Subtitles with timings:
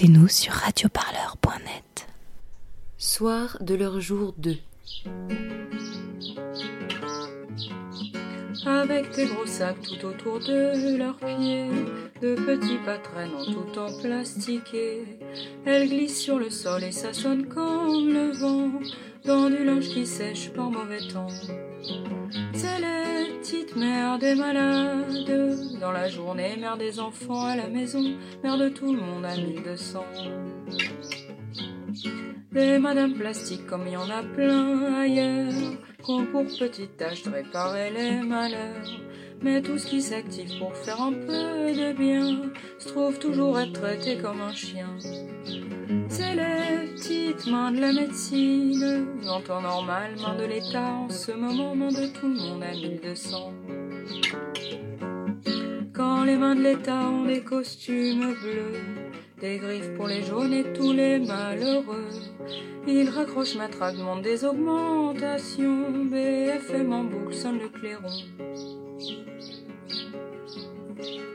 [0.00, 2.06] Écoutez-nous sur radioparleur.net.
[2.98, 4.56] Soir de leur jour 2.
[8.64, 11.68] Avec des gros sacs tout autour de leurs pieds,
[12.22, 15.18] de petits pas traînant tout en plastiqué.
[15.66, 18.70] Elles glissent sur le sol et ça sonne comme le vent,
[19.24, 21.26] dans du linge qui sèche par mauvais temps.
[22.52, 22.80] C'est
[23.52, 28.02] les petites mères des malades, dans la journée, mère des enfants à la maison,
[28.42, 30.04] mère de tout le monde à 1200.
[32.52, 35.52] Des madames plastiques comme il y en a plein ailleurs,
[36.02, 38.88] qu'on pour petite tâche de réparer les malheurs.
[39.42, 43.72] Mais tout ce qui s'active pour faire un peu de bien se trouve toujours être
[43.72, 44.88] traité comme un chien.
[46.08, 51.32] C'est les petites mains de la médecine, en temps normal, main de l'État, en ce
[51.32, 53.52] moment, main de tout le monde à 1200.
[56.28, 58.82] Les mains de l'État ont des costumes bleus,
[59.40, 62.10] des griffes pour les jaunes et tous les malheureux,
[62.86, 68.12] ils raccrochent matraque, demandent des augmentations, BFM en boucle sonne le clairon.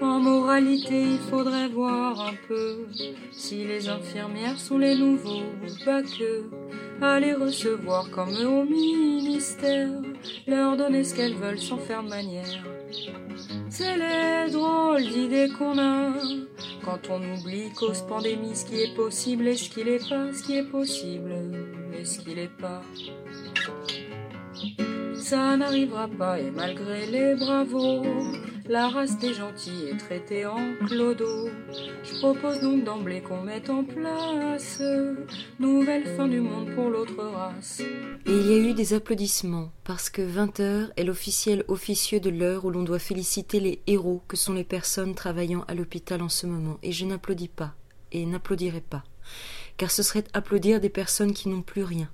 [0.00, 2.86] En moralité, il faudrait voir un peu
[3.32, 5.50] si les infirmières sont les nouveaux,
[5.84, 6.44] pas que
[7.02, 10.00] à les recevoir comme eux au ministère,
[10.46, 12.62] leur donner ce qu'elles veulent sans faire manière.
[13.78, 16.14] C'est les drôles d'idées qu'on a
[16.82, 20.42] quand on oublie qu'aux pandémie, ce qui est possible et ce qui n'est pas, ce
[20.42, 21.34] qui est possible
[21.92, 22.80] et ce qui n'est pas.
[25.14, 28.02] Ça n'arrivera pas et malgré les bravos,
[28.68, 31.48] la race des gentils est traitée en clodo.
[32.04, 34.82] Je propose donc d'emblée qu'on mette en place
[35.58, 37.80] nouvelle fin du monde pour l'autre race.
[37.80, 42.30] Et il y a eu des applaudissements, parce que 20 heures est l'officiel officieux de
[42.30, 46.28] l'heure où l'on doit féliciter les héros que sont les personnes travaillant à l'hôpital en
[46.28, 46.78] ce moment.
[46.82, 47.74] Et je n'applaudis pas,
[48.12, 49.04] et n'applaudirai pas,
[49.76, 52.08] car ce serait applaudir des personnes qui n'ont plus rien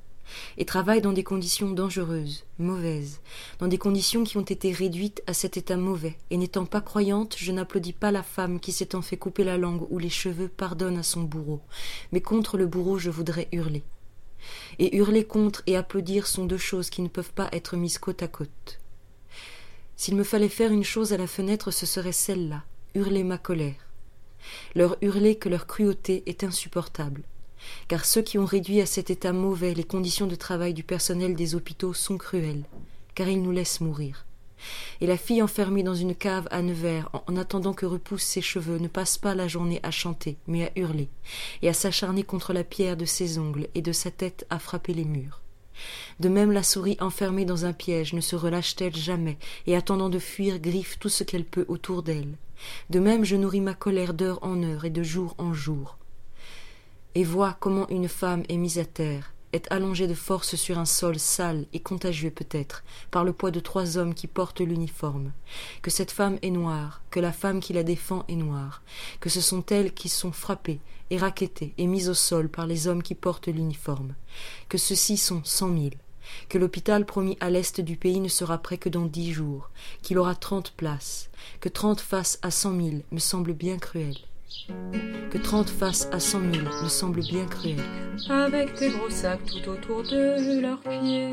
[0.57, 3.21] et travaillent dans des conditions dangereuses, mauvaises,
[3.59, 7.37] dans des conditions qui ont été réduites à cet état mauvais, et n'étant pas croyante,
[7.39, 10.99] je n'applaudis pas la femme qui s'étant fait couper la langue ou les cheveux pardonne
[10.99, 11.61] à son bourreau,
[12.13, 13.83] mais contre le bourreau je voudrais hurler.
[14.79, 18.23] Et hurler contre et applaudir sont deux choses qui ne peuvent pas être mises côte
[18.23, 18.81] à côte.
[19.97, 23.87] S'il me fallait faire une chose à la fenêtre, ce serait celle-là, hurler ma colère.
[24.75, 27.23] Leur hurler que leur cruauté est insupportable,
[27.89, 31.35] car ceux qui ont réduit à cet état mauvais les conditions de travail du personnel
[31.35, 32.65] des hôpitaux sont cruels,
[33.15, 34.27] car ils nous laissent mourir.
[35.01, 38.79] Et la fille enfermée dans une cave à Nevers, en attendant que repoussent ses cheveux,
[38.79, 41.09] ne passe pas la journée à chanter, mais à hurler,
[41.63, 44.95] et à s'acharner contre la pierre de ses ongles et de sa tête à frapper
[44.95, 45.41] les murs.
[46.21, 49.75] De même la souris enfermée dans un piège ne se relâche t elle jamais, et
[49.75, 52.37] attendant de fuir griffe tout ce qu'elle peut autour d'elle.
[52.91, 55.99] De même je nourris ma colère d'heure en heure et de jour en jour
[57.15, 60.87] et vois comment une femme est mise à terre, est allongée de force sur un
[60.87, 65.33] sol sale et contagieux peut-être par le poids de trois hommes qui portent l'uniforme,
[65.83, 68.83] que cette femme est noire, que la femme qui la défend est noire,
[69.21, 70.81] que ce sont elles qui sont frappées
[71.11, 74.15] et raquettées et mises au sol par les hommes qui portent l'uniforme,
[74.69, 75.99] que ceux-ci sont cent mille,
[76.49, 79.71] que l'hôpital promis à l'est du pays ne sera prêt que dans dix jours,
[80.03, 81.29] qu'il aura trente places,
[81.61, 84.17] que trente face à cent mille me semble bien cruel
[85.31, 87.79] que trente face à cent mille me semble bien cruel.
[88.29, 91.33] Avec des gros sacs tout autour de leurs pieds,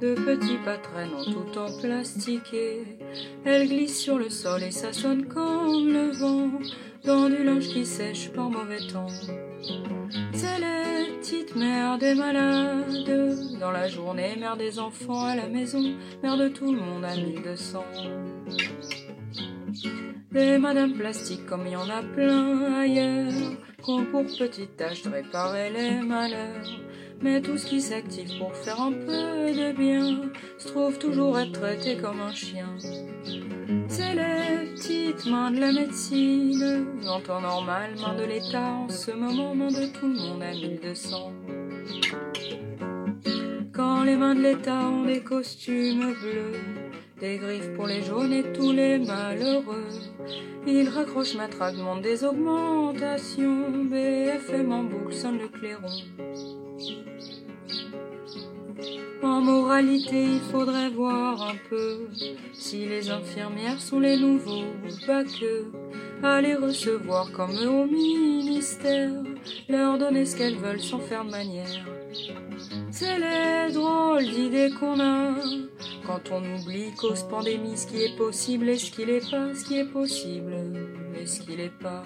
[0.00, 2.98] de petits pas traînant tout en plastiqué.
[3.44, 6.50] Elles glissent sur le sol et ça sonne comme le vent,
[7.04, 9.08] dans du linge qui sèche par mauvais temps.
[10.32, 15.82] C'est les petites mères des malades, dans la journée, mère des enfants à la maison,
[16.22, 17.82] mère de tout le monde à 1200.
[20.30, 23.32] Des madames plastiques comme il y en a plein ailleurs,
[23.82, 26.68] qu'on pour petite tâche de réparer les malheurs.
[27.22, 31.52] Mais tout ce qui s'active pour faire un peu de bien se trouve toujours être
[31.52, 32.68] traité comme un chien.
[33.88, 39.10] C'est les petites mains de la médecine, en temps normal, main de l'État, en ce
[39.12, 41.32] moment, main de tout le monde à 1200.
[43.72, 46.87] Quand les mains de l'État ont des costumes bleus,
[47.20, 49.88] des griffes pour les jaunes et tous les malheureux.
[50.66, 53.84] Ils raccrochent matraque, demandent des augmentations.
[53.90, 55.88] BFM en boucle sonne le clairon.
[59.22, 62.08] En moralité, il faudrait voir un peu
[62.52, 64.64] si les infirmières sont les nouveaux,
[65.06, 65.66] pas que
[66.22, 69.10] à les recevoir comme au ministère,
[69.68, 71.84] leur donner ce qu'elles veulent sans faire manière.
[72.90, 75.34] C'est les drôles d'idées qu'on a
[76.06, 79.64] quand on oublie qu'aux pandémie, ce qui est possible et ce qui n'est pas, ce
[79.64, 80.54] qui est possible
[81.20, 82.02] et ce qui n'est pas.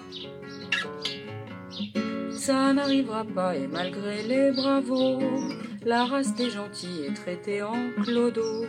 [2.31, 5.19] Ça n'arrivera pas et malgré les bravos,
[5.85, 8.65] la race des gentils est traitée en clodo.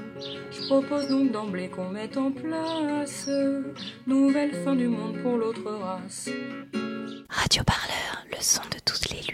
[0.53, 3.29] Je propose donc d'emblée qu'on mette en place
[4.07, 6.31] nouvelle fin du monde pour l'autre race.
[7.29, 9.34] Radio Parleur, le son de toutes les luttes.